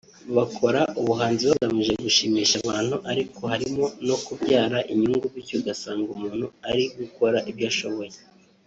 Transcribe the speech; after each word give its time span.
Bakora 0.35 0.81
ubuhanzi 1.01 1.43
bagamije 1.51 1.93
gushimisha 2.03 2.55
abantu 2.63 2.95
ariko 3.11 3.39
harimo 3.51 3.85
no 4.07 4.15
kubyara 4.25 4.77
inyungu 4.93 5.25
bityo 5.33 5.55
ugasanga 5.61 6.07
umuntu 6.15 6.45
ari 6.69 6.83
gukora 6.99 7.37
ibyo 7.51 7.65
ashoboye 7.73 8.15